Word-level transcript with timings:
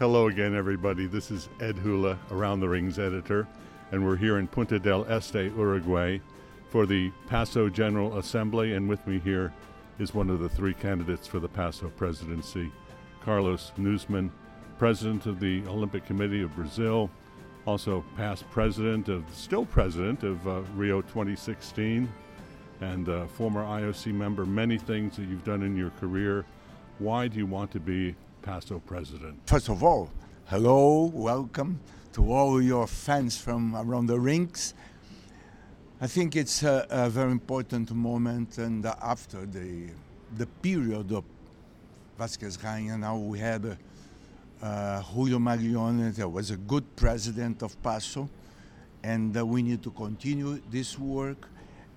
Hello 0.00 0.28
again, 0.28 0.54
everybody. 0.54 1.04
This 1.04 1.30
is 1.30 1.50
Ed 1.60 1.76
Hula, 1.76 2.18
Around 2.30 2.60
the 2.60 2.68
Rings 2.70 2.98
editor, 2.98 3.46
and 3.92 4.02
we're 4.02 4.16
here 4.16 4.38
in 4.38 4.48
Punta 4.48 4.78
del 4.78 5.04
Este, 5.04 5.52
Uruguay, 5.54 6.20
for 6.70 6.86
the 6.86 7.12
PASO 7.28 7.68
General 7.68 8.16
Assembly. 8.16 8.72
And 8.72 8.88
with 8.88 9.06
me 9.06 9.18
here 9.18 9.52
is 9.98 10.14
one 10.14 10.30
of 10.30 10.40
the 10.40 10.48
three 10.48 10.72
candidates 10.72 11.26
for 11.26 11.38
the 11.38 11.50
PASO 11.50 11.90
presidency, 11.90 12.72
Carlos 13.22 13.72
Nuzman, 13.76 14.30
president 14.78 15.26
of 15.26 15.38
the 15.38 15.62
Olympic 15.66 16.06
Committee 16.06 16.40
of 16.40 16.56
Brazil, 16.56 17.10
also 17.66 18.02
past 18.16 18.50
president 18.50 19.10
of, 19.10 19.22
still 19.34 19.66
president 19.66 20.22
of 20.22 20.48
uh, 20.48 20.62
Rio 20.76 21.02
2016, 21.02 22.10
and 22.80 23.08
uh, 23.10 23.26
former 23.26 23.64
IOC 23.64 24.14
member. 24.14 24.46
Many 24.46 24.78
things 24.78 25.16
that 25.16 25.28
you've 25.28 25.44
done 25.44 25.62
in 25.62 25.76
your 25.76 25.90
career. 25.90 26.46
Why 26.98 27.28
do 27.28 27.36
you 27.36 27.44
want 27.44 27.70
to 27.72 27.80
be 27.80 28.14
PASO 28.42 28.80
president? 28.86 29.38
First 29.46 29.68
of 29.68 29.82
all, 29.82 30.10
hello, 30.46 31.10
welcome 31.14 31.78
to 32.12 32.32
all 32.32 32.62
your 32.62 32.86
fans 32.86 33.36
from 33.36 33.76
around 33.76 34.06
the 34.06 34.18
rings. 34.18 34.74
I 36.00 36.06
think 36.06 36.36
it's 36.36 36.62
a, 36.62 36.86
a 36.88 37.10
very 37.10 37.32
important 37.32 37.90
moment, 37.92 38.58
and 38.58 38.86
after 38.86 39.44
the 39.44 39.90
the 40.36 40.46
period 40.46 41.12
of 41.12 41.24
Vázquez 42.18 42.56
Raña, 42.58 42.98
now 42.98 43.18
we 43.18 43.38
had 43.38 43.66
uh, 43.66 44.64
uh, 44.64 45.02
Julio 45.02 45.38
Maglione, 45.38 46.14
that 46.14 46.28
was 46.28 46.50
a 46.50 46.56
good 46.56 46.84
president 46.96 47.62
of 47.62 47.80
PASO, 47.82 48.28
and 49.02 49.36
uh, 49.36 49.44
we 49.44 49.62
need 49.62 49.82
to 49.82 49.90
continue 49.90 50.60
this 50.70 50.98
work 50.98 51.48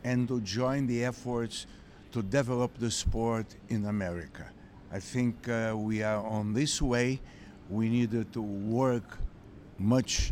and 0.03 0.27
to 0.27 0.41
join 0.41 0.87
the 0.87 1.05
efforts 1.05 1.67
to 2.11 2.21
develop 2.21 2.77
the 2.79 2.91
sport 2.91 3.45
in 3.69 3.85
America. 3.85 4.45
I 4.93 4.99
think 4.99 5.49
uh, 5.49 5.73
we 5.75 6.03
are 6.03 6.23
on 6.23 6.53
this 6.53 6.79
way. 6.79 7.19
We 7.67 7.89
needed 7.89 8.31
to 8.33 8.41
work 8.43 9.17
much, 9.79 10.31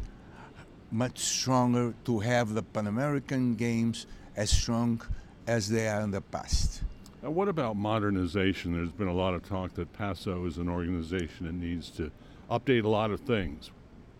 much 0.91 1.17
stronger 1.17 1.95
to 2.05 2.19
have 2.19 2.53
the 2.53 2.61
Pan 2.61 2.85
American 2.85 3.55
Games 3.55 4.05
as 4.35 4.51
strong 4.51 5.01
as 5.47 5.67
they 5.67 5.87
are 5.87 6.01
in 6.01 6.11
the 6.11 6.21
past. 6.21 6.83
Now, 7.23 7.31
what 7.31 7.47
about 7.47 7.75
modernization? 7.75 8.73
There's 8.73 8.91
been 8.91 9.07
a 9.07 9.13
lot 9.13 9.33
of 9.33 9.41
talk 9.49 9.73
that 9.73 9.91
PASO 9.93 10.45
is 10.45 10.59
an 10.59 10.69
organization 10.69 11.47
that 11.47 11.55
needs 11.55 11.89
to 11.91 12.11
update 12.51 12.83
a 12.83 12.89
lot 12.89 13.09
of 13.09 13.19
things. 13.21 13.71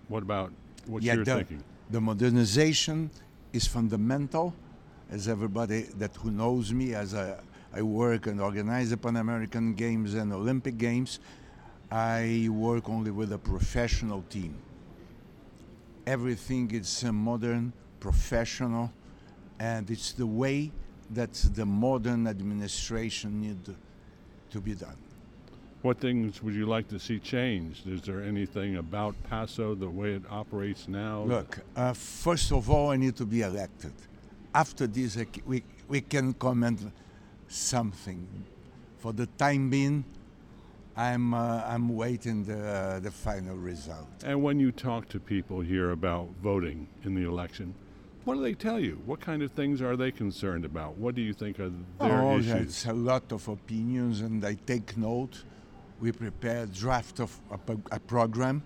What 0.08 0.24
about 0.24 0.52
what's 0.88 1.06
yeah, 1.06 1.16
your 1.16 1.24
the, 1.24 1.36
thinking? 1.36 1.64
The 1.92 2.02
modernization 2.02 3.12
is 3.54 3.68
fundamental, 3.68 4.56
as 5.12 5.28
everybody 5.28 5.82
that 6.00 6.16
who 6.16 6.32
knows 6.32 6.74
me 6.74 6.96
as 6.96 7.14
a 7.14 7.44
I 7.74 7.82
work 7.82 8.28
and 8.28 8.42
organize 8.42 8.90
the 8.90 8.98
Pan 8.98 9.16
American 9.16 9.74
Games 9.74 10.14
and 10.14 10.34
Olympic 10.34 10.78
Games. 10.78 11.20
I 11.90 12.48
work 12.52 12.90
only 12.90 13.12
with 13.12 13.32
a 13.32 13.38
professional 13.38 14.24
team. 14.30 14.56
Everything 16.06 16.70
is 16.72 17.04
modern, 17.04 17.72
professional, 18.00 18.92
and 19.60 19.90
it's 19.90 20.12
the 20.12 20.26
way 20.26 20.72
that 21.12 21.34
the 21.54 21.66
modern 21.66 22.28
administration 22.28 23.40
need 23.40 23.76
to 24.50 24.60
be 24.60 24.74
done. 24.74 24.98
What 25.82 26.00
things 26.00 26.44
would 26.44 26.54
you 26.54 26.66
like 26.66 26.88
to 26.90 27.00
see 27.00 27.20
changed? 27.20 27.88
Is 27.88 28.02
there 28.02 28.22
anything 28.22 28.78
about 28.78 29.16
PASO, 29.30 29.80
the 29.80 29.90
way 29.90 30.14
it 30.14 30.24
operates 30.30 30.88
now? 30.88 31.24
Look, 31.24 31.60
uh, 31.76 31.94
first 31.94 32.52
of 32.52 32.70
all, 32.70 32.92
I 32.92 32.98
need 32.98 33.16
to 33.16 33.26
be 33.26 33.42
elected. 33.42 33.94
After 34.54 34.86
this, 34.86 35.18
we, 35.46 35.64
we 35.88 36.02
can 36.02 36.34
comment 36.34 36.82
something. 37.52 38.28
For 39.00 39.14
the 39.14 39.26
time 39.38 39.70
being, 39.70 40.06
I'm 40.96 41.34
uh, 41.34 41.64
I'm 41.66 41.90
waiting 41.90 42.44
the 42.44 42.60
uh, 42.60 43.00
the 43.00 43.12
final 43.12 43.56
result. 43.56 44.08
And 44.24 44.44
when 44.44 44.60
you 44.60 44.72
talk 44.72 45.10
to 45.10 45.20
people 45.20 45.62
here 45.62 45.92
about 45.92 46.30
voting 46.42 46.88
in 47.04 47.16
the 47.16 47.28
election, 47.28 47.74
what 48.26 48.36
do 48.36 48.42
they 48.42 48.54
tell 48.54 48.80
you? 48.80 49.02
What 49.06 49.20
kind 49.20 49.42
of 49.42 49.52
things 49.52 49.82
are 49.82 49.96
they 49.96 50.12
concerned 50.12 50.66
about? 50.66 50.98
What 50.98 51.16
do 51.16 51.22
you 51.22 51.34
think 51.34 51.60
are 51.60 51.72
their 52.00 52.22
oh, 52.22 52.38
issues? 52.38 52.54
There's 52.54 52.86
a 52.86 52.94
lot 52.94 53.32
of 53.32 53.48
opinions, 53.48 54.22
and 54.22 54.44
I 54.46 54.56
take 54.66 54.98
note. 54.98 55.44
We 56.00 56.12
prepare 56.12 56.64
a 56.64 56.68
draft 56.68 57.20
of 57.20 57.40
a, 57.52 57.78
a 57.92 58.00
program. 58.00 58.64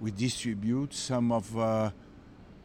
We 0.00 0.10
distribute 0.10 0.94
some 0.94 1.32
of 1.32 1.58
uh, 1.58 1.90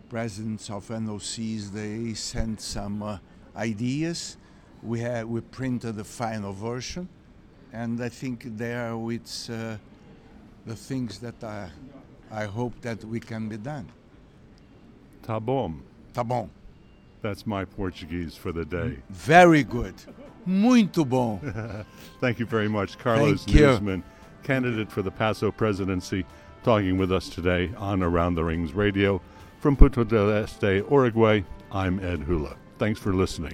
presidents 0.10 0.70
of 0.70 0.88
NOCs. 0.88 1.72
They 1.72 2.14
send 2.14 2.60
some 2.62 3.04
uh, 3.04 3.18
ideas 3.56 4.38
we 4.84 5.00
have 5.00 5.28
we 5.28 5.42
printed 5.42 5.96
the 5.96 6.04
final 6.04 6.54
version, 6.54 7.08
and 7.72 8.02
I 8.02 8.10
think 8.10 8.58
there 8.58 8.96
it's 9.10 9.50
uh, 9.50 9.78
the 10.66 10.76
things 10.76 11.20
that 11.20 11.44
I, 11.44 11.70
I 12.32 12.46
hope 12.46 12.74
that 12.82 13.04
we 13.04 13.20
can 13.20 13.50
be 13.50 13.58
done. 13.58 13.88
Tá 15.24 15.40
bom. 15.40 15.82
Tá 16.14 16.28
bom. 16.28 16.50
That's 17.22 17.48
my 17.48 17.64
Portuguese 17.64 18.36
for 18.36 18.52
the 18.52 18.66
day. 18.66 18.98
Very 19.10 19.64
good. 19.64 19.96
Muito 20.46 21.06
bom. 21.06 21.40
Thank 22.20 22.40
you 22.40 22.46
very 22.46 22.68
much, 22.68 22.98
Carlos 22.98 23.46
Thank 23.46 23.58
you. 23.58 24.04
Candidate 24.44 24.92
for 24.92 25.02
the 25.02 25.12
PASO 25.12 25.56
presidency, 25.56 26.26
talking 26.66 26.98
with 26.98 27.14
us 27.14 27.30
today 27.30 27.72
on 27.78 28.04
Around 28.04 28.36
the 28.36 28.44
Rings 28.44 28.74
Radio. 28.74 29.22
From 29.62 29.78
Punta 29.78 30.04
del 30.04 30.30
Este, 30.32 30.84
Uruguay, 30.92 31.44
I'm 31.72 32.02
Ed 32.02 32.20
Hula. 32.24 32.58
Thanks 32.78 33.00
for 33.00 33.14
listening. 33.14 33.54